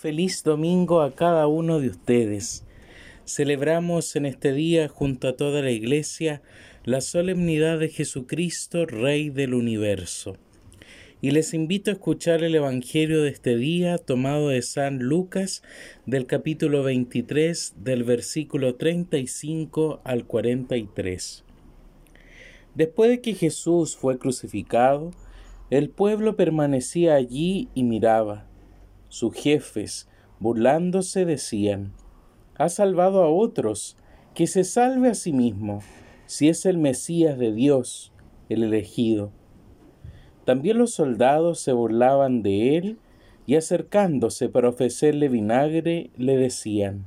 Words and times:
feliz 0.00 0.42
domingo 0.44 1.02
a 1.02 1.14
cada 1.14 1.46
uno 1.46 1.78
de 1.78 1.88
ustedes. 1.88 2.64
Celebramos 3.26 4.16
en 4.16 4.24
este 4.24 4.54
día 4.54 4.88
junto 4.88 5.28
a 5.28 5.36
toda 5.36 5.60
la 5.60 5.72
Iglesia 5.72 6.40
la 6.84 7.02
solemnidad 7.02 7.78
de 7.78 7.90
Jesucristo, 7.90 8.86
Rey 8.86 9.28
del 9.28 9.52
universo. 9.52 10.38
Y 11.20 11.32
les 11.32 11.52
invito 11.52 11.90
a 11.90 11.94
escuchar 11.94 12.42
el 12.42 12.54
Evangelio 12.54 13.20
de 13.20 13.28
este 13.28 13.58
día 13.58 13.98
tomado 13.98 14.48
de 14.48 14.62
San 14.62 15.00
Lucas 15.00 15.62
del 16.06 16.24
capítulo 16.24 16.82
23 16.82 17.74
del 17.76 18.02
versículo 18.02 18.76
35 18.76 20.00
al 20.02 20.24
43. 20.24 21.44
Después 22.74 23.10
de 23.10 23.20
que 23.20 23.34
Jesús 23.34 23.98
fue 23.98 24.18
crucificado, 24.18 25.10
el 25.68 25.90
pueblo 25.90 26.36
permanecía 26.36 27.16
allí 27.16 27.68
y 27.74 27.84
miraba. 27.84 28.49
Sus 29.10 29.34
jefes, 29.34 30.08
burlándose, 30.38 31.24
decían, 31.24 31.92
ha 32.54 32.68
salvado 32.68 33.22
a 33.22 33.28
otros, 33.28 33.96
que 34.34 34.46
se 34.46 34.62
salve 34.62 35.08
a 35.08 35.14
sí 35.14 35.32
mismo, 35.32 35.82
si 36.26 36.48
es 36.48 36.64
el 36.64 36.78
Mesías 36.78 37.36
de 37.36 37.52
Dios, 37.52 38.12
el 38.48 38.62
elegido. 38.62 39.32
También 40.44 40.78
los 40.78 40.92
soldados 40.92 41.58
se 41.58 41.72
burlaban 41.72 42.42
de 42.42 42.76
él 42.76 42.98
y 43.46 43.56
acercándose 43.56 44.48
para 44.48 44.68
ofrecerle 44.68 45.28
vinagre, 45.28 46.10
le 46.16 46.36
decían, 46.36 47.06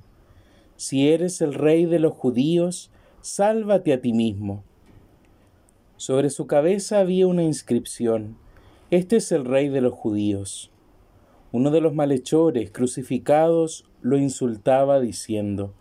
Si 0.75 1.07
eres 1.07 1.39
el 1.39 1.53
rey 1.53 1.85
de 1.85 1.99
los 1.99 2.11
judíos, 2.11 2.91
sálvate 3.21 3.93
a 3.93 4.01
ti 4.01 4.11
mismo. 4.11 4.65
Sobre 5.95 6.29
su 6.29 6.47
cabeza 6.47 6.99
había 6.99 7.27
una 7.27 7.43
inscripción, 7.43 8.35
Este 8.91 9.15
es 9.15 9.31
el 9.31 9.45
rey 9.45 9.69
de 9.69 9.79
los 9.79 9.93
judíos. 9.93 10.72
Uno 11.53 11.69
de 11.69 11.81
los 11.81 11.93
malhechores 11.93 12.71
crucificados 12.71 13.85
lo 14.01 14.17
insultaba 14.17 14.99
diciendo, 14.99 15.75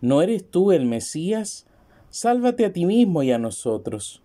¿No 0.00 0.22
eres 0.22 0.48
tú 0.48 0.70
el 0.70 0.86
Mesías? 0.86 1.66
Sálvate 2.10 2.64
a 2.64 2.72
ti 2.72 2.86
mismo 2.86 3.24
y 3.24 3.32
a 3.32 3.38
nosotros. 3.38 4.22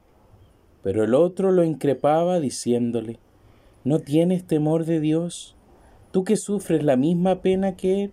Pero 0.83 1.03
el 1.03 1.15
otro 1.15 1.51
lo 1.51 1.63
increpaba 1.63 2.39
diciéndole, 2.39 3.17
¿No 3.83 3.97
tienes 3.97 4.45
temor 4.45 4.85
de 4.85 4.99
Dios? 4.99 5.55
¿Tú 6.11 6.23
que 6.23 6.37
sufres 6.37 6.83
la 6.83 6.97
misma 6.97 7.41
pena 7.41 7.75
que 7.75 8.03
Él? 8.03 8.11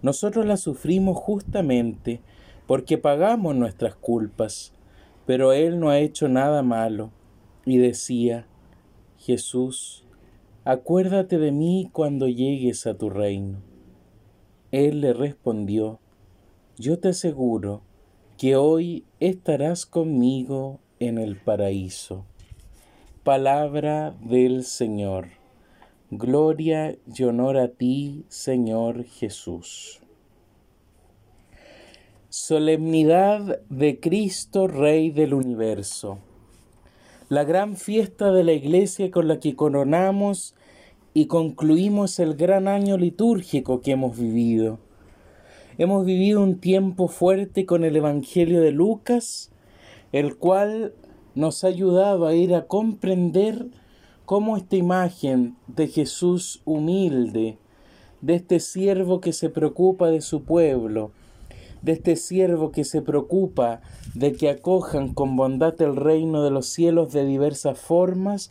Nosotros 0.00 0.46
la 0.46 0.56
sufrimos 0.56 1.18
justamente 1.18 2.22
porque 2.66 2.96
pagamos 2.96 3.54
nuestras 3.54 3.96
culpas, 3.96 4.72
pero 5.26 5.52
Él 5.52 5.78
no 5.78 5.90
ha 5.90 5.98
hecho 5.98 6.26
nada 6.28 6.62
malo. 6.62 7.10
Y 7.66 7.76
decía, 7.76 8.46
Jesús, 9.18 10.05
acuérdate 10.66 11.38
de 11.38 11.52
mí 11.52 11.88
cuando 11.92 12.26
llegues 12.26 12.88
a 12.88 12.94
tu 12.94 13.08
reino. 13.08 13.62
Él 14.72 15.00
le 15.00 15.12
respondió, 15.12 16.00
yo 16.76 16.98
te 16.98 17.10
aseguro 17.10 17.82
que 18.36 18.56
hoy 18.56 19.04
estarás 19.20 19.86
conmigo 19.86 20.80
en 20.98 21.18
el 21.18 21.36
paraíso. 21.36 22.24
Palabra 23.22 24.16
del 24.20 24.64
Señor. 24.64 25.28
Gloria 26.10 26.98
y 27.16 27.22
honor 27.22 27.58
a 27.58 27.68
ti, 27.68 28.24
Señor 28.26 29.04
Jesús. 29.04 30.00
Solemnidad 32.28 33.60
de 33.70 34.00
Cristo, 34.00 34.66
Rey 34.66 35.10
del 35.10 35.32
universo 35.32 36.18
la 37.28 37.42
gran 37.42 37.76
fiesta 37.76 38.30
de 38.30 38.44
la 38.44 38.52
iglesia 38.52 39.10
con 39.10 39.26
la 39.26 39.40
que 39.40 39.56
coronamos 39.56 40.54
y 41.12 41.26
concluimos 41.26 42.20
el 42.20 42.36
gran 42.36 42.68
año 42.68 42.96
litúrgico 42.98 43.80
que 43.80 43.92
hemos 43.92 44.16
vivido. 44.16 44.78
Hemos 45.76 46.06
vivido 46.06 46.40
un 46.40 46.60
tiempo 46.60 47.08
fuerte 47.08 47.66
con 47.66 47.84
el 47.84 47.96
Evangelio 47.96 48.60
de 48.60 48.70
Lucas, 48.70 49.50
el 50.12 50.36
cual 50.36 50.94
nos 51.34 51.64
ha 51.64 51.68
ayudado 51.68 52.26
a 52.26 52.34
ir 52.34 52.54
a 52.54 52.66
comprender 52.66 53.66
cómo 54.24 54.56
esta 54.56 54.76
imagen 54.76 55.56
de 55.66 55.88
Jesús 55.88 56.62
humilde, 56.64 57.58
de 58.20 58.34
este 58.36 58.60
siervo 58.60 59.20
que 59.20 59.32
se 59.32 59.50
preocupa 59.50 60.10
de 60.10 60.20
su 60.20 60.44
pueblo, 60.44 61.10
de 61.86 61.92
este 61.92 62.16
siervo 62.16 62.72
que 62.72 62.82
se 62.82 63.00
preocupa 63.00 63.80
de 64.12 64.32
que 64.32 64.50
acojan 64.50 65.14
con 65.14 65.36
bondad 65.36 65.80
el 65.80 65.94
reino 65.94 66.42
de 66.42 66.50
los 66.50 66.66
cielos 66.66 67.12
de 67.12 67.24
diversas 67.24 67.78
formas, 67.78 68.50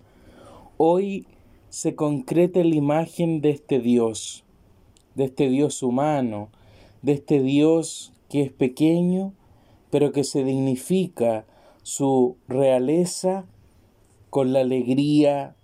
hoy 0.78 1.28
se 1.68 1.96
concreta 1.96 2.64
la 2.64 2.76
imagen 2.76 3.42
de 3.42 3.50
este 3.50 3.82
Dios, 3.82 4.46
de 5.16 5.26
este 5.26 5.50
Dios 5.50 5.84
humano, 5.84 6.48
de 7.02 7.12
este 7.12 7.44
Dios 7.44 8.14
que 8.30 8.42
es 8.42 8.54
pequeño, 8.54 9.34
pero 9.90 10.14
que 10.14 10.24
se 10.24 10.46
dignifica 10.46 11.46
su 11.84 12.38
realeza 12.48 13.44
con 14.30 14.54
la 14.54 14.62
alegría 14.62 15.58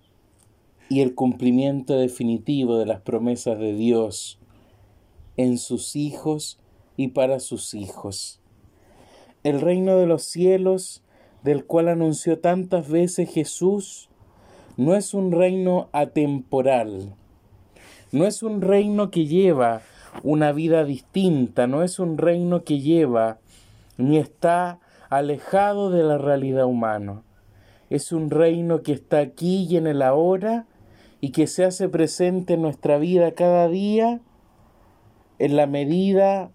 y 0.90 1.00
el 1.00 1.14
cumplimiento 1.14 1.96
definitivo 1.96 2.76
de 2.76 2.84
las 2.84 3.00
promesas 3.00 3.58
de 3.58 3.72
Dios 3.72 4.38
en 5.38 5.56
sus 5.56 5.96
hijos 5.96 6.58
y 6.96 7.08
para 7.08 7.40
sus 7.40 7.74
hijos. 7.74 8.40
El 9.42 9.60
reino 9.60 9.96
de 9.96 10.06
los 10.06 10.22
cielos, 10.24 11.02
del 11.42 11.64
cual 11.64 11.88
anunció 11.88 12.38
tantas 12.38 12.88
veces 12.88 13.30
Jesús, 13.30 14.08
no 14.76 14.94
es 14.94 15.14
un 15.14 15.32
reino 15.32 15.88
atemporal, 15.92 17.14
no 18.12 18.26
es 18.26 18.42
un 18.42 18.60
reino 18.60 19.10
que 19.10 19.26
lleva 19.26 19.82
una 20.22 20.52
vida 20.52 20.84
distinta, 20.84 21.66
no 21.66 21.82
es 21.82 21.98
un 21.98 22.18
reino 22.18 22.64
que 22.64 22.80
lleva 22.80 23.38
ni 23.96 24.18
está 24.18 24.80
alejado 25.10 25.90
de 25.90 26.02
la 26.02 26.18
realidad 26.18 26.66
humana. 26.66 27.22
Es 27.90 28.12
un 28.12 28.30
reino 28.30 28.82
que 28.82 28.92
está 28.92 29.18
aquí 29.18 29.66
y 29.68 29.76
en 29.76 29.86
el 29.86 30.02
ahora 30.02 30.66
y 31.20 31.30
que 31.30 31.46
se 31.46 31.64
hace 31.64 31.88
presente 31.88 32.54
en 32.54 32.62
nuestra 32.62 32.98
vida 32.98 33.32
cada 33.32 33.68
día 33.68 34.20
en 35.38 35.56
la 35.56 35.66
medida 35.66 36.50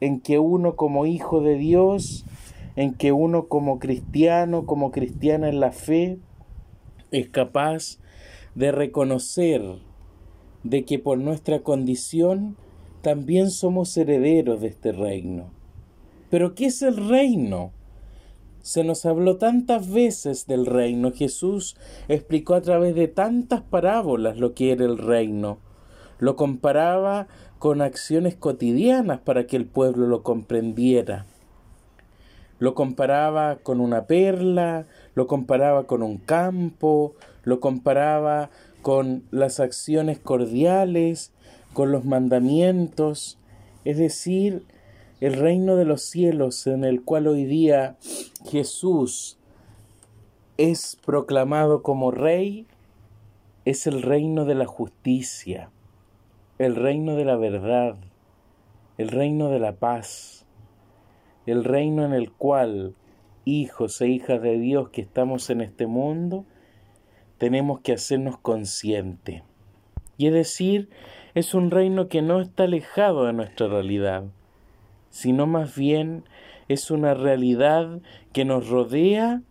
en 0.00 0.20
que 0.20 0.38
uno 0.38 0.76
como 0.76 1.06
hijo 1.06 1.40
de 1.40 1.56
Dios, 1.56 2.24
en 2.76 2.94
que 2.94 3.12
uno 3.12 3.48
como 3.48 3.78
cristiano, 3.78 4.66
como 4.66 4.90
cristiana 4.90 5.48
en 5.48 5.60
la 5.60 5.72
fe, 5.72 6.18
es 7.10 7.28
capaz 7.28 7.98
de 8.54 8.72
reconocer 8.72 9.62
de 10.62 10.84
que 10.84 10.98
por 10.98 11.18
nuestra 11.18 11.60
condición 11.60 12.56
también 13.02 13.50
somos 13.50 13.96
herederos 13.96 14.60
de 14.60 14.68
este 14.68 14.92
reino. 14.92 15.50
Pero 16.30 16.54
¿qué 16.54 16.66
es 16.66 16.82
el 16.82 17.08
reino? 17.08 17.72
Se 18.60 18.84
nos 18.84 19.06
habló 19.06 19.36
tantas 19.36 19.90
veces 19.90 20.46
del 20.46 20.66
reino. 20.66 21.12
Jesús 21.12 21.76
explicó 22.08 22.54
a 22.54 22.60
través 22.60 22.94
de 22.94 23.08
tantas 23.08 23.62
parábolas 23.62 24.36
lo 24.36 24.52
que 24.52 24.72
era 24.72 24.84
el 24.84 24.98
reino. 24.98 25.58
Lo 26.18 26.36
comparaba 26.36 27.28
con 27.58 27.82
acciones 27.82 28.36
cotidianas 28.36 29.20
para 29.20 29.46
que 29.46 29.56
el 29.56 29.66
pueblo 29.66 30.06
lo 30.06 30.22
comprendiera. 30.22 31.26
Lo 32.58 32.74
comparaba 32.74 33.56
con 33.56 33.80
una 33.80 34.06
perla, 34.06 34.86
lo 35.14 35.26
comparaba 35.26 35.86
con 35.86 36.02
un 36.02 36.18
campo, 36.18 37.14
lo 37.44 37.60
comparaba 37.60 38.50
con 38.82 39.24
las 39.30 39.60
acciones 39.60 40.18
cordiales, 40.18 41.32
con 41.72 41.92
los 41.92 42.04
mandamientos, 42.04 43.38
es 43.84 43.98
decir, 43.98 44.64
el 45.20 45.34
reino 45.34 45.76
de 45.76 45.84
los 45.84 46.02
cielos 46.02 46.66
en 46.66 46.84
el 46.84 47.02
cual 47.02 47.26
hoy 47.26 47.44
día 47.44 47.96
Jesús 48.48 49.38
es 50.56 50.96
proclamado 51.04 51.82
como 51.82 52.10
rey, 52.10 52.66
es 53.64 53.86
el 53.86 54.02
reino 54.02 54.44
de 54.44 54.54
la 54.54 54.66
justicia 54.66 55.70
el 56.58 56.74
reino 56.74 57.14
de 57.14 57.24
la 57.24 57.36
verdad, 57.36 57.96
el 58.96 59.08
reino 59.08 59.48
de 59.48 59.60
la 59.60 59.76
paz, 59.76 60.44
el 61.46 61.62
reino 61.62 62.04
en 62.04 62.12
el 62.12 62.32
cual 62.32 62.96
hijos 63.44 64.00
e 64.00 64.08
hijas 64.08 64.42
de 64.42 64.58
Dios 64.58 64.88
que 64.90 65.00
estamos 65.00 65.50
en 65.50 65.60
este 65.60 65.86
mundo, 65.86 66.44
tenemos 67.38 67.80
que 67.80 67.92
hacernos 67.92 68.38
conscientes. 68.38 69.42
Y 70.16 70.26
es 70.26 70.32
decir, 70.32 70.90
es 71.34 71.54
un 71.54 71.70
reino 71.70 72.08
que 72.08 72.22
no 72.22 72.40
está 72.40 72.64
alejado 72.64 73.26
de 73.26 73.32
nuestra 73.32 73.68
realidad, 73.68 74.24
sino 75.10 75.46
más 75.46 75.76
bien 75.76 76.24
es 76.66 76.90
una 76.90 77.14
realidad 77.14 78.00
que 78.32 78.44
nos 78.44 78.68
rodea 78.68 79.42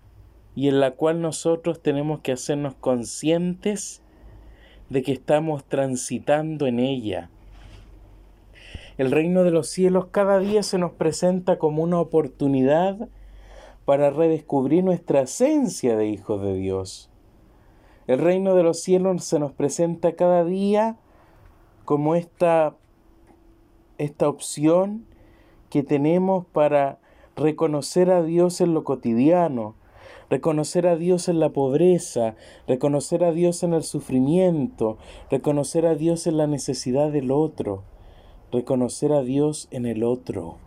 y 0.55 0.67
en 0.67 0.81
la 0.81 0.91
cual 0.91 1.21
nosotros 1.21 1.81
tenemos 1.81 2.19
que 2.19 2.33
hacernos 2.33 2.75
conscientes 2.75 4.03
de 4.89 5.03
que 5.03 5.11
estamos 5.11 5.63
transitando 5.65 6.67
en 6.67 6.79
ella. 6.79 7.29
El 8.97 9.11
reino 9.11 9.43
de 9.43 9.51
los 9.51 9.69
cielos 9.69 10.07
cada 10.11 10.39
día 10.39 10.63
se 10.63 10.77
nos 10.77 10.91
presenta 10.91 11.59
como 11.59 11.83
una 11.83 11.99
oportunidad 11.99 13.09
para 13.85 14.09
redescubrir 14.09 14.83
nuestra 14.83 15.21
esencia 15.21 15.95
de 15.95 16.07
hijos 16.07 16.41
de 16.41 16.55
Dios. 16.55 17.09
El 18.07 18.19
reino 18.19 18.55
de 18.55 18.63
los 18.63 18.81
cielos 18.81 19.23
se 19.23 19.39
nos 19.39 19.51
presenta 19.51 20.15
cada 20.15 20.43
día 20.43 20.97
como 21.85 22.15
esta, 22.15 22.75
esta 23.97 24.27
opción 24.27 25.05
que 25.69 25.83
tenemos 25.83 26.45
para 26.47 26.99
reconocer 27.35 28.09
a 28.09 28.23
Dios 28.23 28.61
en 28.61 28.73
lo 28.73 28.83
cotidiano, 28.83 29.75
reconocer 30.29 30.87
a 30.87 30.95
Dios 30.95 31.29
en 31.29 31.39
la 31.39 31.49
pobreza, 31.49 32.35
reconocer 32.67 33.23
a 33.23 33.31
Dios 33.31 33.63
en 33.63 33.73
el 33.73 33.83
sufrimiento, 33.83 34.97
reconocer 35.29 35.85
a 35.85 35.95
Dios 35.95 36.27
en 36.27 36.37
la 36.37 36.47
necesidad 36.47 37.11
del 37.11 37.31
otro, 37.31 37.83
reconocer 38.51 39.13
a 39.13 39.21
Dios 39.21 39.67
en 39.71 39.85
el 39.85 40.03
otro. 40.03 40.57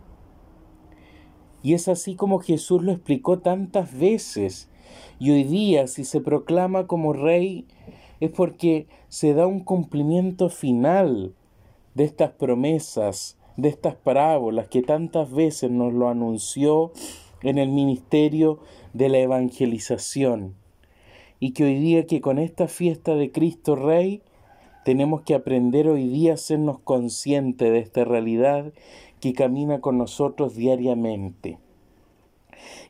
Y 1.63 1.73
es 1.73 1.87
así 1.87 2.15
como 2.15 2.39
Jesús 2.39 2.81
lo 2.81 2.91
explicó 2.91 3.39
tantas 3.39 3.97
veces. 3.97 4.69
Y 5.19 5.31
hoy 5.31 5.43
día, 5.43 5.87
si 5.87 6.03
se 6.05 6.19
proclama 6.19 6.87
como 6.87 7.13
rey, 7.13 7.65
es 8.19 8.31
porque 8.31 8.87
se 9.09 9.33
da 9.33 9.47
un 9.47 9.59
cumplimiento 9.59 10.49
final 10.49 11.35
de 11.93 12.03
estas 12.03 12.31
promesas, 12.31 13.37
de 13.57 13.69
estas 13.69 13.95
parábolas 13.95 14.67
que 14.69 14.81
tantas 14.81 15.31
veces 15.31 15.69
nos 15.69 15.93
lo 15.93 16.09
anunció 16.09 16.91
en 17.43 17.57
el 17.57 17.69
ministerio 17.69 18.59
de 18.93 19.09
la 19.09 19.19
evangelización. 19.19 20.55
Y 21.39 21.51
que 21.51 21.63
hoy 21.63 21.79
día 21.79 22.05
que 22.05 22.21
con 22.21 22.37
esta 22.37 22.67
fiesta 22.67 23.15
de 23.15 23.31
Cristo 23.31 23.75
Rey 23.75 24.21
tenemos 24.85 25.21
que 25.21 25.35
aprender 25.35 25.87
hoy 25.87 26.07
día 26.07 26.33
a 26.33 26.37
sernos 26.37 26.79
conscientes 26.79 27.71
de 27.71 27.79
esta 27.79 28.03
realidad 28.03 28.73
que 29.19 29.33
camina 29.33 29.79
con 29.79 29.97
nosotros 29.97 30.55
diariamente. 30.55 31.59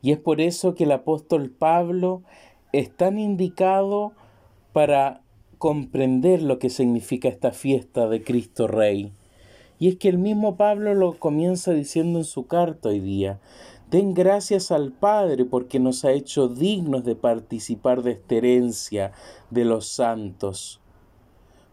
Y 0.01 0.11
es 0.11 0.17
por 0.17 0.41
eso 0.41 0.75
que 0.75 0.85
el 0.85 0.91
apóstol 0.91 1.49
Pablo 1.49 2.23
es 2.71 2.95
tan 2.95 3.19
indicado 3.19 4.13
para 4.73 5.21
comprender 5.57 6.41
lo 6.41 6.59
que 6.59 6.69
significa 6.69 7.29
esta 7.29 7.51
fiesta 7.51 8.07
de 8.07 8.23
Cristo 8.23 8.67
Rey. 8.67 9.11
Y 9.77 9.89
es 9.89 9.97
que 9.97 10.09
el 10.09 10.17
mismo 10.17 10.55
Pablo 10.55 10.93
lo 10.93 11.13
comienza 11.13 11.73
diciendo 11.73 12.19
en 12.19 12.25
su 12.25 12.47
carta 12.47 12.89
hoy 12.89 12.99
día. 12.99 13.39
Den 13.91 14.13
gracias 14.13 14.71
al 14.71 14.93
Padre 14.93 15.43
porque 15.43 15.77
nos 15.77 16.05
ha 16.05 16.13
hecho 16.13 16.47
dignos 16.47 17.03
de 17.03 17.17
participar 17.17 18.03
de 18.03 18.11
esta 18.11 18.35
herencia 18.35 19.11
de 19.49 19.65
los 19.65 19.85
santos. 19.85 20.79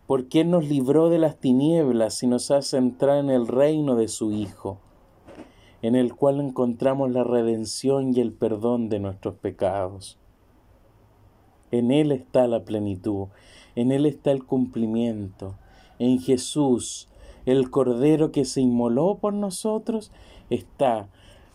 Porque 0.08 0.40
Él 0.40 0.50
nos 0.50 0.68
libró 0.68 1.10
de 1.10 1.18
las 1.18 1.36
tinieblas 1.36 2.20
y 2.24 2.26
nos 2.26 2.50
hace 2.50 2.76
entrar 2.76 3.18
en 3.18 3.30
el 3.30 3.46
reino 3.46 3.94
de 3.94 4.08
su 4.08 4.32
Hijo, 4.32 4.78
en 5.80 5.94
el 5.94 6.16
cual 6.16 6.40
encontramos 6.40 7.12
la 7.12 7.22
redención 7.22 8.12
y 8.12 8.20
el 8.20 8.32
perdón 8.32 8.88
de 8.88 8.98
nuestros 8.98 9.36
pecados. 9.36 10.18
En 11.70 11.92
Él 11.92 12.10
está 12.10 12.48
la 12.48 12.64
plenitud, 12.64 13.28
en 13.76 13.92
Él 13.92 14.06
está 14.06 14.32
el 14.32 14.44
cumplimiento, 14.44 15.54
en 16.00 16.18
Jesús, 16.18 17.06
el 17.46 17.70
Cordero 17.70 18.32
que 18.32 18.44
se 18.44 18.60
inmoló 18.60 19.18
por 19.20 19.34
nosotros, 19.34 20.10
está 20.50 21.08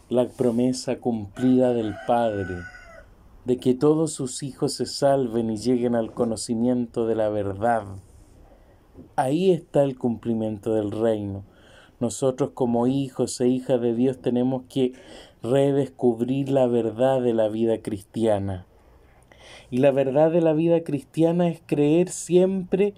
la 0.09 0.27
promesa 0.27 0.99
cumplida 0.99 1.73
del 1.73 1.95
Padre 2.05 2.57
de 3.45 3.57
que 3.57 3.73
todos 3.73 4.13
sus 4.13 4.43
hijos 4.43 4.73
se 4.73 4.85
salven 4.85 5.49
y 5.49 5.57
lleguen 5.57 5.95
al 5.95 6.13
conocimiento 6.13 7.07
de 7.07 7.15
la 7.15 7.29
verdad. 7.29 7.83
Ahí 9.15 9.51
está 9.51 9.83
el 9.83 9.97
cumplimiento 9.97 10.73
del 10.73 10.91
reino. 10.91 11.43
Nosotros 11.99 12.51
como 12.53 12.87
hijos 12.87 13.39
e 13.41 13.47
hijas 13.47 13.81
de 13.81 13.95
Dios 13.95 14.19
tenemos 14.19 14.63
que 14.69 14.93
redescubrir 15.41 16.49
la 16.49 16.67
verdad 16.67 17.21
de 17.21 17.33
la 17.33 17.49
vida 17.49 17.81
cristiana. 17.81 18.65
Y 19.69 19.77
la 19.77 19.91
verdad 19.91 20.31
de 20.31 20.41
la 20.41 20.53
vida 20.53 20.83
cristiana 20.83 21.49
es 21.49 21.61
creer 21.65 22.09
siempre 22.09 22.93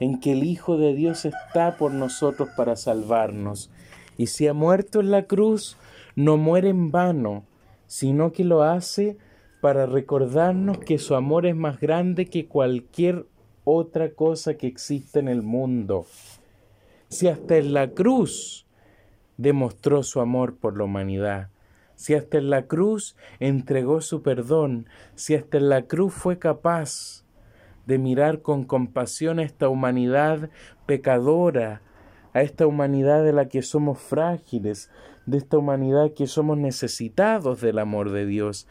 en 0.00 0.20
que 0.20 0.32
el 0.32 0.44
Hijo 0.44 0.78
de 0.78 0.94
Dios 0.94 1.24
está 1.24 1.76
por 1.76 1.92
nosotros 1.92 2.48
para 2.56 2.76
salvarnos. 2.76 3.70
Y 4.16 4.26
si 4.26 4.46
ha 4.46 4.52
muerto 4.52 5.00
en 5.00 5.10
la 5.10 5.24
cruz, 5.24 5.76
no 6.16 6.36
muere 6.36 6.68
en 6.68 6.90
vano, 6.90 7.44
sino 7.86 8.32
que 8.32 8.44
lo 8.44 8.62
hace 8.62 9.16
para 9.60 9.86
recordarnos 9.86 10.78
que 10.78 10.98
su 10.98 11.14
amor 11.14 11.46
es 11.46 11.54
más 11.54 11.80
grande 11.80 12.26
que 12.26 12.46
cualquier 12.46 13.26
otra 13.64 14.10
cosa 14.10 14.54
que 14.54 14.66
existe 14.66 15.20
en 15.20 15.28
el 15.28 15.42
mundo. 15.42 16.06
Si 17.08 17.28
hasta 17.28 17.56
en 17.56 17.72
la 17.72 17.90
cruz 17.90 18.66
demostró 19.36 20.02
su 20.02 20.20
amor 20.20 20.56
por 20.56 20.76
la 20.76 20.84
humanidad, 20.84 21.48
si 21.94 22.14
hasta 22.14 22.38
en 22.38 22.50
la 22.50 22.66
cruz 22.66 23.16
entregó 23.38 24.00
su 24.00 24.22
perdón, 24.22 24.86
si 25.14 25.34
hasta 25.34 25.58
en 25.58 25.68
la 25.68 25.82
cruz 25.82 26.12
fue 26.12 26.38
capaz 26.38 27.24
de 27.86 27.98
mirar 27.98 28.42
con 28.42 28.64
compasión 28.64 29.38
a 29.38 29.44
esta 29.44 29.68
humanidad 29.68 30.50
pecadora, 30.86 31.82
a 32.34 32.42
esta 32.42 32.66
humanidad 32.66 33.22
de 33.24 33.32
la 33.32 33.48
que 33.48 33.62
somos 33.62 33.98
frágiles, 33.98 34.90
de 35.26 35.38
esta 35.38 35.58
humanidad 35.58 36.12
que 36.14 36.26
somos 36.26 36.58
necesitados 36.58 37.60
del 37.60 37.78
amor 37.78 38.10
de 38.10 38.26
Dios, 38.26 38.66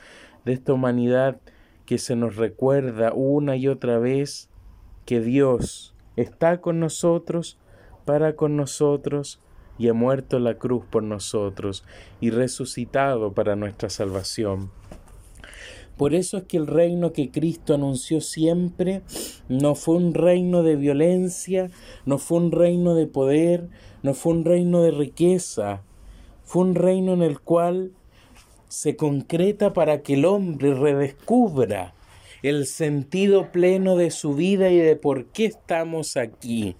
de 0.45 0.53
esta 0.53 0.73
humanidad 0.73 1.39
que 1.85 1.97
se 1.97 2.15
nos 2.15 2.35
recuerda 2.35 3.13
una 3.13 3.55
y 3.55 3.67
otra 3.67 3.99
vez 3.99 4.49
que 5.05 5.19
Dios 5.19 5.93
está 6.15 6.61
con 6.61 6.79
nosotros, 6.79 7.57
para 8.05 8.35
con 8.35 8.57
nosotros, 8.57 9.39
y 9.77 9.87
ha 9.87 9.93
muerto 9.93 10.39
la 10.39 10.55
cruz 10.55 10.85
por 10.85 11.03
nosotros, 11.03 11.83
y 12.19 12.29
resucitado 12.29 13.33
para 13.33 13.55
nuestra 13.55 13.89
salvación. 13.89 14.71
Por 16.01 16.15
eso 16.15 16.37
es 16.37 16.43
que 16.45 16.57
el 16.57 16.65
reino 16.65 17.13
que 17.13 17.29
Cristo 17.29 17.75
anunció 17.75 18.21
siempre 18.21 19.03
no 19.49 19.75
fue 19.75 19.97
un 19.97 20.15
reino 20.15 20.63
de 20.63 20.75
violencia, 20.75 21.69
no 22.07 22.17
fue 22.17 22.39
un 22.39 22.51
reino 22.51 22.95
de 22.95 23.05
poder, 23.05 23.69
no 24.01 24.15
fue 24.15 24.33
un 24.33 24.43
reino 24.43 24.81
de 24.81 24.89
riqueza, 24.89 25.83
fue 26.43 26.63
un 26.63 26.73
reino 26.73 27.13
en 27.13 27.21
el 27.21 27.39
cual 27.39 27.91
se 28.67 28.95
concreta 28.95 29.73
para 29.73 30.01
que 30.01 30.15
el 30.15 30.25
hombre 30.25 30.73
redescubra 30.73 31.93
el 32.41 32.65
sentido 32.65 33.51
pleno 33.51 33.95
de 33.95 34.09
su 34.09 34.33
vida 34.33 34.71
y 34.71 34.77
de 34.77 34.95
por 34.95 35.25
qué 35.25 35.45
estamos 35.45 36.17
aquí. 36.17 36.75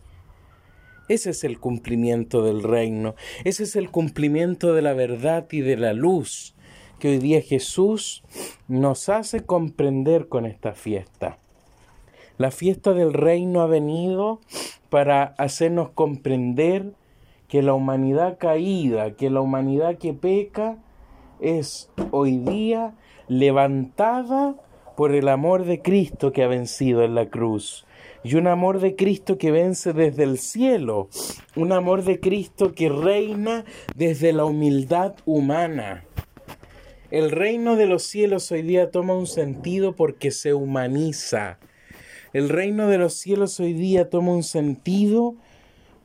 Ese 1.10 1.30
es 1.30 1.44
el 1.44 1.60
cumplimiento 1.60 2.44
del 2.44 2.64
reino, 2.64 3.14
ese 3.44 3.66
es 3.66 3.76
el 3.76 3.92
cumplimiento 3.92 4.74
de 4.74 4.82
la 4.82 4.94
verdad 4.94 5.46
y 5.52 5.62
de 5.62 5.78
la 5.78 5.94
luz 5.94 6.56
que 7.02 7.10
hoy 7.10 7.18
día 7.18 7.42
Jesús 7.42 8.22
nos 8.68 9.10
hace 9.10 9.44
comprender 9.44 10.28
con 10.28 10.46
esta 10.46 10.74
fiesta. 10.74 11.40
La 12.38 12.52
fiesta 12.52 12.94
del 12.94 13.12
reino 13.12 13.62
ha 13.62 13.66
venido 13.66 14.40
para 14.92 15.34
hacernos 15.40 15.90
comprender 15.90 16.94
que 17.48 17.64
la 17.64 17.74
humanidad 17.74 18.38
caída, 18.38 19.16
que 19.16 19.32
la 19.32 19.42
humanidad 19.42 19.98
que 19.98 20.14
peca, 20.14 20.78
es 21.40 21.90
hoy 22.12 22.38
día 22.38 22.94
levantada 23.28 24.56
por 24.96 25.16
el 25.16 25.28
amor 25.28 25.66
de 25.66 25.82
Cristo 25.82 26.32
que 26.32 26.44
ha 26.44 26.48
vencido 26.48 27.04
en 27.04 27.16
la 27.16 27.30
cruz. 27.30 27.88
Y 28.24 28.36
un 28.36 28.46
amor 28.46 28.80
de 28.80 28.96
Cristo 28.96 29.40
que 29.40 29.50
vence 29.50 29.94
desde 29.94 30.22
el 30.22 30.38
cielo. 30.38 31.10
Un 31.56 31.72
amor 31.72 32.04
de 32.04 32.20
Cristo 32.20 32.76
que 32.76 32.90
reina 32.90 33.66
desde 33.96 34.34
la 34.34 34.46
humildad 34.46 35.16
humana. 35.26 36.04
El 37.12 37.30
reino 37.30 37.76
de 37.76 37.88
los 37.88 38.04
cielos 38.04 38.50
hoy 38.54 38.62
día 38.62 38.90
toma 38.90 39.14
un 39.14 39.28
sentido 39.28 39.98
porque 39.98 40.32
se 40.32 40.54
humaniza. 40.54 41.60
El 42.32 42.48
reino 42.48 42.88
de 42.88 42.98
los 42.98 43.16
cielos 43.16 43.60
hoy 43.60 43.74
día 43.74 44.10
toma 44.10 44.34
un 44.34 44.44
sentido 44.44 45.36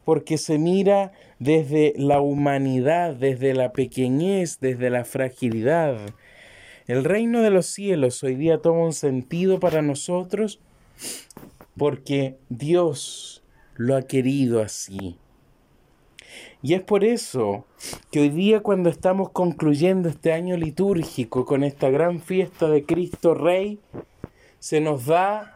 porque 0.05 0.37
se 0.37 0.59
mira 0.59 1.13
desde 1.39 1.95
la 1.97 2.21
humanidad, 2.21 3.15
desde 3.15 3.55
la 3.55 3.73
pequeñez, 3.73 4.59
desde 4.59 4.91
la 4.91 5.05
fragilidad. 5.05 5.97
El 6.89 7.05
reino 7.05 7.41
de 7.41 7.51
los 7.51 7.67
cielos 7.67 8.25
hoy 8.25 8.35
día 8.35 8.59
toma 8.59 8.87
un 8.87 8.93
sentido 8.93 9.61
para 9.61 9.83
nosotros 9.83 10.59
porque 11.77 12.37
Dios 12.49 13.45
lo 13.77 13.95
ha 13.95 14.03
querido 14.03 14.61
así. 14.61 15.19
Y 16.63 16.75
es 16.75 16.83
por 16.83 17.05
eso 17.05 17.65
que 18.11 18.21
hoy 18.21 18.29
día 18.31 18.61
cuando 18.61 18.89
estamos 18.89 19.31
concluyendo 19.31 20.09
este 20.09 20.33
año 20.33 20.57
litúrgico 20.57 21.45
con 21.45 21.63
esta 21.65 21.91
gran 21.91 22.21
fiesta 22.21 22.69
de 22.69 22.85
Cristo 22.85 23.35
Rey, 23.35 23.81
se 24.59 24.81
nos 24.81 25.07
da 25.07 25.55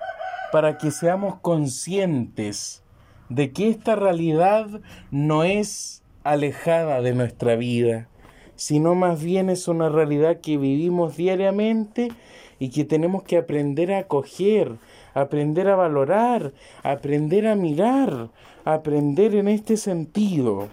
para 0.52 0.78
que 0.78 0.90
seamos 0.90 1.36
conscientes 1.40 2.82
de 3.28 3.52
que 3.52 3.68
esta 3.68 3.96
realidad 3.96 4.68
no 5.10 5.44
es 5.44 6.02
alejada 6.24 7.00
de 7.00 7.14
nuestra 7.14 7.56
vida, 7.56 8.08
sino 8.56 8.94
más 8.94 9.22
bien 9.22 9.48
es 9.48 9.68
una 9.68 9.88
realidad 9.88 10.40
que 10.40 10.58
vivimos 10.58 11.16
diariamente 11.16 12.10
y 12.58 12.68
que 12.68 12.84
tenemos 12.84 13.22
que 13.22 13.38
aprender 13.38 13.92
a 13.92 14.00
acoger, 14.00 14.76
aprender 15.14 15.68
a 15.68 15.76
valorar, 15.76 16.52
aprender 16.82 17.46
a 17.46 17.54
mirar, 17.54 18.30
aprender 18.64 19.34
en 19.34 19.48
este 19.48 19.76
sentido, 19.76 20.68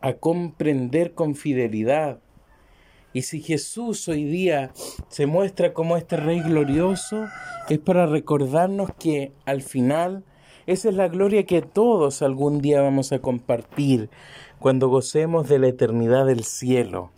a 0.00 0.14
comprender 0.14 1.14
con 1.14 1.34
fidelidad. 1.34 2.20
Y 3.12 3.22
si 3.22 3.40
Jesús 3.40 4.08
hoy 4.08 4.24
día 4.24 4.72
se 5.08 5.26
muestra 5.26 5.72
como 5.72 5.96
este 5.96 6.16
Rey 6.16 6.40
glorioso, 6.40 7.26
es 7.68 7.78
para 7.78 8.06
recordarnos 8.06 8.90
que 8.98 9.32
al 9.44 9.62
final 9.62 10.24
Esa 10.66 10.88
es 10.88 10.94
la 10.94 11.08
gloria 11.08 11.44
que 11.44 11.60
todos 11.60 12.22
algún 12.22 12.62
día 12.62 12.80
vamos 12.80 13.12
a 13.12 13.18
compartir 13.18 14.08
cuando 14.58 14.88
gocemos 14.88 15.46
de 15.46 15.58
la 15.58 15.68
eternidad 15.68 16.24
del 16.24 16.42
cielo. 16.44 17.10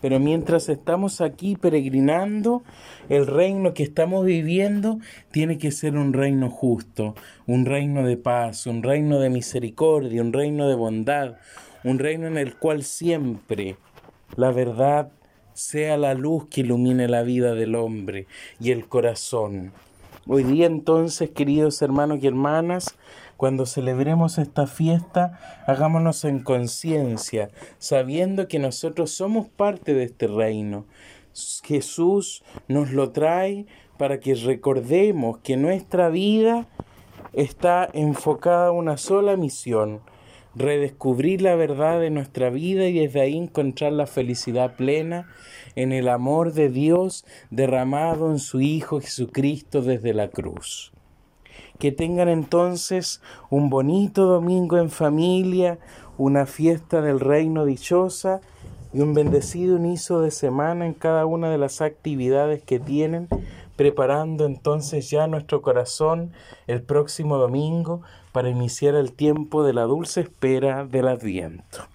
Pero 0.00 0.18
mientras 0.18 0.68
estamos 0.68 1.20
aquí 1.20 1.56
peregrinando, 1.56 2.62
el 3.08 3.26
reino 3.26 3.74
que 3.74 3.82
estamos 3.82 4.24
viviendo 4.24 4.98
tiene 5.30 5.58
que 5.58 5.70
ser 5.70 5.96
un 5.96 6.12
reino 6.12 6.50
justo, 6.50 7.14
un 7.46 7.66
reino 7.66 8.06
de 8.06 8.16
paz, 8.16 8.66
un 8.66 8.82
reino 8.82 9.18
de 9.18 9.30
misericordia, 9.30 10.22
un 10.22 10.32
reino 10.32 10.68
de 10.68 10.74
bondad, 10.74 11.36
un 11.84 11.98
reino 11.98 12.26
en 12.26 12.38
el 12.38 12.56
cual 12.56 12.82
siempre 12.82 13.76
la 14.36 14.52
verdad 14.52 15.12
sea 15.52 15.96
la 15.96 16.14
luz 16.14 16.46
que 16.48 16.62
ilumine 16.62 17.08
la 17.08 17.22
vida 17.22 17.54
del 17.54 17.74
hombre 17.74 18.26
y 18.58 18.70
el 18.70 18.86
corazón. 18.86 19.72
Hoy 20.26 20.44
día 20.44 20.66
entonces, 20.66 21.30
queridos 21.30 21.82
hermanos 21.82 22.20
y 22.22 22.26
hermanas, 22.26 22.94
cuando 23.40 23.64
celebremos 23.64 24.36
esta 24.36 24.66
fiesta, 24.66 25.62
hagámonos 25.66 26.26
en 26.26 26.40
conciencia, 26.40 27.48
sabiendo 27.78 28.48
que 28.48 28.58
nosotros 28.58 29.12
somos 29.12 29.48
parte 29.48 29.94
de 29.94 30.04
este 30.04 30.26
reino. 30.26 30.84
Jesús 31.64 32.44
nos 32.68 32.90
lo 32.90 33.12
trae 33.12 33.64
para 33.96 34.20
que 34.20 34.34
recordemos 34.34 35.38
que 35.38 35.56
nuestra 35.56 36.10
vida 36.10 36.68
está 37.32 37.88
enfocada 37.94 38.66
a 38.66 38.72
una 38.72 38.98
sola 38.98 39.38
misión, 39.38 40.02
redescubrir 40.54 41.40
la 41.40 41.54
verdad 41.54 41.98
de 41.98 42.10
nuestra 42.10 42.50
vida 42.50 42.88
y 42.88 42.92
desde 42.92 43.22
ahí 43.22 43.38
encontrar 43.38 43.94
la 43.94 44.06
felicidad 44.06 44.76
plena 44.76 45.30
en 45.76 45.92
el 45.92 46.10
amor 46.10 46.52
de 46.52 46.68
Dios 46.68 47.24
derramado 47.48 48.30
en 48.32 48.38
su 48.38 48.60
Hijo 48.60 49.00
Jesucristo 49.00 49.80
desde 49.80 50.12
la 50.12 50.28
cruz. 50.28 50.92
Que 51.80 51.90
tengan 51.90 52.28
entonces 52.28 53.20
un 53.48 53.70
bonito 53.70 54.26
domingo 54.26 54.78
en 54.78 54.90
familia, 54.90 55.78
una 56.18 56.46
fiesta 56.46 57.00
del 57.00 57.18
reino 57.18 57.64
dichosa 57.64 58.40
y 58.92 59.00
un 59.00 59.14
bendecido 59.14 59.76
inicio 59.76 60.20
de 60.20 60.30
semana 60.30 60.86
en 60.86 60.92
cada 60.92 61.24
una 61.26 61.50
de 61.50 61.58
las 61.58 61.80
actividades 61.80 62.62
que 62.62 62.78
tienen, 62.78 63.28
preparando 63.76 64.44
entonces 64.44 65.08
ya 65.10 65.26
nuestro 65.26 65.62
corazón 65.62 66.32
el 66.66 66.82
próximo 66.82 67.38
domingo 67.38 68.02
para 68.30 68.50
iniciar 68.50 68.94
el 68.94 69.12
tiempo 69.12 69.64
de 69.64 69.72
la 69.72 69.84
dulce 69.84 70.20
espera 70.20 70.84
del 70.84 71.08
adviento. 71.08 71.88